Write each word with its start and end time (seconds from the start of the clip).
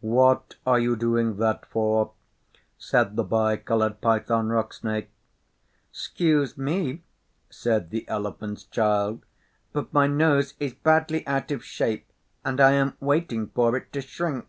'What 0.00 0.54
are 0.64 0.78
you 0.80 0.96
doing 0.96 1.36
that 1.36 1.66
for?' 1.66 2.12
said 2.78 3.16
the 3.16 3.22
Bi 3.22 3.58
Coloured 3.58 4.00
Python 4.00 4.48
Rock 4.48 4.72
Snake. 4.72 5.10
''Scuse 5.92 6.56
me,' 6.56 7.02
said 7.50 7.90
the 7.90 8.08
Elephant's 8.08 8.64
Child, 8.64 9.26
'but 9.74 9.92
my 9.92 10.06
nose 10.06 10.54
is 10.58 10.72
badly 10.72 11.22
out 11.26 11.50
of 11.50 11.62
shape, 11.62 12.08
and 12.46 12.62
I 12.62 12.70
am 12.72 12.96
waiting 12.98 13.48
for 13.48 13.76
it 13.76 13.92
to 13.92 14.00
shrink. 14.00 14.46